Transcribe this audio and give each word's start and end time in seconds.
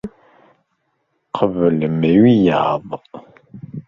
Qebblem 1.37 2.01
wiyaḍ. 2.23 2.87